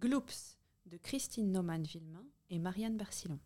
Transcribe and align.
Gloops 0.00 0.56
de 0.86 0.96
Christine 0.96 1.50
Naumann-Villemain 1.50 2.24
et 2.50 2.60
Marianne 2.60 2.96
Barcillon. 2.96 3.40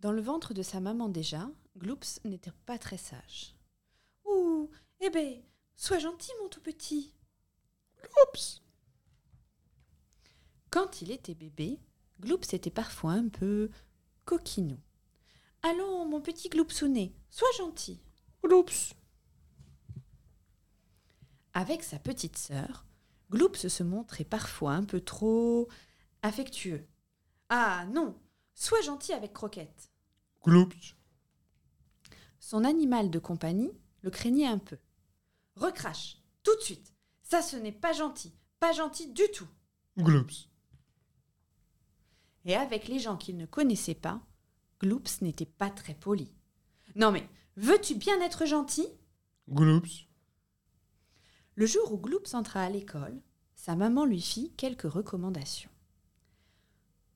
Dans 0.00 0.12
le 0.12 0.22
ventre 0.22 0.54
de 0.54 0.62
sa 0.62 0.80
maman 0.80 1.10
déjà, 1.10 1.50
Gloops 1.76 2.24
n'était 2.24 2.52
pas 2.64 2.78
très 2.78 2.96
sage. 2.96 3.54
Ouh, 4.24 4.70
eh 5.00 5.10
ben, 5.10 5.42
sois 5.76 5.98
gentil, 5.98 6.30
mon 6.40 6.48
tout 6.48 6.62
petit. 6.62 7.12
Gloops 8.00 8.62
Quand 10.70 11.02
il 11.02 11.10
était 11.10 11.34
bébé, 11.34 11.78
Gloops 12.20 12.54
était 12.54 12.70
parfois 12.70 13.12
un 13.12 13.28
peu 13.28 13.68
coquinou. 14.24 14.78
Allons, 15.62 16.06
mon 16.06 16.22
petit 16.22 16.48
Gloopsounet, 16.48 17.12
sois 17.28 17.52
gentil. 17.58 18.00
Gloops 18.42 18.94
Avec 21.58 21.82
sa 21.82 21.98
petite 21.98 22.38
sœur, 22.38 22.86
Gloops 23.32 23.66
se 23.66 23.82
montrait 23.82 24.22
parfois 24.22 24.74
un 24.74 24.84
peu 24.84 25.00
trop 25.00 25.68
affectueux. 26.22 26.86
Ah 27.48 27.84
non, 27.86 28.16
sois 28.54 28.80
gentil 28.82 29.12
avec 29.12 29.32
Croquette. 29.32 29.90
Gloops. 30.44 30.94
Son 32.38 32.62
animal 32.62 33.10
de 33.10 33.18
compagnie 33.18 33.72
le 34.02 34.10
craignait 34.10 34.46
un 34.46 34.58
peu. 34.58 34.78
Recrache, 35.56 36.18
tout 36.44 36.54
de 36.54 36.60
suite. 36.60 36.94
Ça, 37.24 37.42
ce 37.42 37.56
n'est 37.56 37.72
pas 37.72 37.92
gentil. 37.92 38.32
Pas 38.60 38.70
gentil 38.70 39.08
du 39.08 39.28
tout. 39.34 39.48
Gloops. 39.98 40.48
Et 42.44 42.54
avec 42.54 42.86
les 42.86 43.00
gens 43.00 43.16
qu'il 43.16 43.36
ne 43.36 43.46
connaissait 43.46 43.96
pas, 43.96 44.24
Gloops 44.80 45.22
n'était 45.22 45.44
pas 45.44 45.70
très 45.70 45.94
poli. 45.94 46.32
Non 46.94 47.10
mais, 47.10 47.28
veux-tu 47.56 47.96
bien 47.96 48.20
être 48.20 48.46
gentil 48.46 48.86
Gloops. 49.48 50.07
Le 51.58 51.66
jour 51.66 51.92
où 51.92 51.96
Gloops 51.96 52.34
entra 52.34 52.62
à 52.62 52.70
l'école, 52.70 53.20
sa 53.56 53.74
maman 53.74 54.04
lui 54.04 54.20
fit 54.20 54.52
quelques 54.56 54.82
recommandations. 54.82 55.72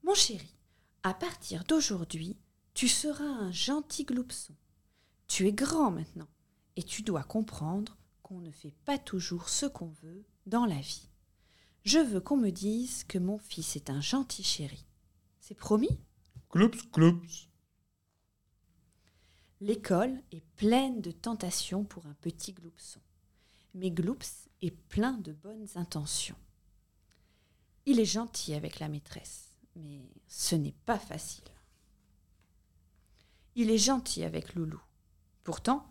Mon 0.02 0.14
chéri, 0.14 0.58
à 1.04 1.14
partir 1.14 1.62
d'aujourd'hui, 1.62 2.36
tu 2.74 2.88
seras 2.88 3.22
un 3.22 3.52
gentil 3.52 4.02
gloupson. 4.02 4.56
Tu 5.28 5.46
es 5.46 5.52
grand 5.52 5.92
maintenant 5.92 6.26
et 6.74 6.82
tu 6.82 7.02
dois 7.02 7.22
comprendre 7.22 7.96
qu'on 8.24 8.40
ne 8.40 8.50
fait 8.50 8.74
pas 8.84 8.98
toujours 8.98 9.48
ce 9.48 9.66
qu'on 9.66 9.94
veut 10.02 10.24
dans 10.46 10.66
la 10.66 10.80
vie. 10.80 11.08
Je 11.84 12.00
veux 12.00 12.20
qu'on 12.20 12.36
me 12.36 12.50
dise 12.50 13.04
que 13.04 13.18
mon 13.18 13.38
fils 13.38 13.76
est 13.76 13.90
un 13.90 14.00
gentil 14.00 14.42
chéri. 14.42 14.84
C'est 15.38 15.54
promis? 15.54 16.00
Gloops, 16.50 16.90
gloops. 16.90 17.48
L'école 19.60 20.20
est 20.32 20.44
pleine 20.56 21.00
de 21.00 21.12
tentations 21.12 21.84
pour 21.84 22.06
un 22.06 22.14
petit 22.14 22.52
gloupson. 22.52 23.00
Mais 23.74 23.90
Gloops 23.90 24.48
est 24.60 24.70
plein 24.70 25.12
de 25.12 25.32
bonnes 25.32 25.68
intentions. 25.76 26.36
Il 27.86 27.98
est 27.98 28.04
gentil 28.04 28.54
avec 28.54 28.78
la 28.78 28.88
maîtresse, 28.88 29.54
mais 29.76 30.02
ce 30.28 30.54
n'est 30.54 30.76
pas 30.84 30.98
facile. 30.98 31.44
Il 33.54 33.70
est 33.70 33.78
gentil 33.78 34.24
avec 34.24 34.54
Loulou. 34.54 34.80
Pourtant, 35.42 35.86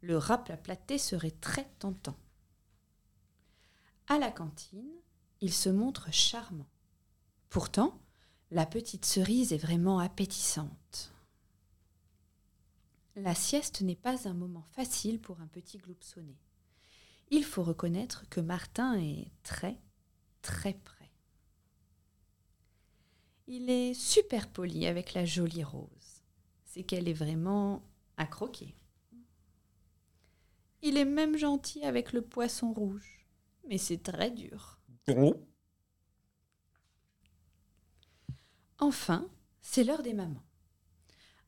le 0.00 0.18
raplaplaté 0.18 0.98
serait 0.98 1.30
très 1.30 1.64
tentant. 1.78 2.16
À 4.08 4.18
la 4.18 4.30
cantine, 4.30 4.92
il 5.40 5.52
se 5.52 5.68
montre 5.68 6.12
charmant. 6.12 6.68
Pourtant, 7.48 7.98
la 8.50 8.66
petite 8.66 9.04
cerise 9.04 9.52
est 9.52 9.58
vraiment 9.58 9.98
appétissante. 9.98 11.12
La 13.16 13.34
sieste 13.34 13.80
n'est 13.80 13.96
pas 13.96 14.28
un 14.28 14.34
moment 14.34 14.66
facile 14.72 15.20
pour 15.20 15.40
un 15.40 15.46
petit 15.46 15.78
gloupsonné. 15.78 16.36
Il 17.30 17.44
faut 17.44 17.62
reconnaître 17.62 18.28
que 18.28 18.40
Martin 18.40 18.94
est 18.98 19.30
très, 19.42 19.80
très 20.42 20.74
près. 20.74 21.10
Il 23.48 23.70
est 23.70 23.94
super 23.94 24.48
poli 24.48 24.86
avec 24.86 25.14
la 25.14 25.24
jolie 25.24 25.64
rose. 25.64 26.22
C'est 26.64 26.82
qu'elle 26.82 27.08
est 27.08 27.12
vraiment 27.12 27.82
à 28.16 28.26
croquer. 28.26 28.74
Il 30.82 30.96
est 30.96 31.04
même 31.04 31.36
gentil 31.36 31.84
avec 31.84 32.12
le 32.12 32.22
poisson 32.22 32.72
rouge, 32.72 33.26
mais 33.68 33.78
c'est 33.78 34.02
très 34.02 34.30
dur. 34.30 34.78
Gros. 35.08 35.34
Enfin, 38.78 39.28
c'est 39.62 39.84
l'heure 39.84 40.02
des 40.02 40.12
mamans. 40.12 40.42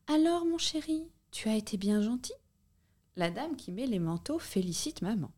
Alors, 0.07 0.45
mon 0.45 0.57
chéri, 0.57 1.07
tu 1.31 1.47
as 1.47 1.55
été 1.55 1.77
bien 1.77 2.01
gentil 2.01 2.33
La 3.15 3.29
dame 3.29 3.55
qui 3.55 3.71
met 3.71 3.85
les 3.85 3.99
manteaux 3.99 4.39
félicite 4.39 5.01
maman. 5.01 5.31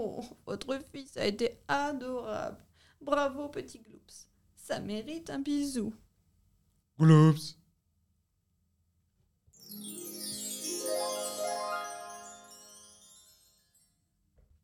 Votre 0.46 0.78
fils 0.92 1.16
a 1.16 1.26
été 1.26 1.58
adorable. 1.68 2.64
Bravo, 3.00 3.48
petit 3.48 3.80
Gloops. 3.80 4.28
Ça 4.56 4.80
mérite 4.80 5.30
un 5.30 5.40
bisou. 5.40 5.94
Gloops. 6.98 7.59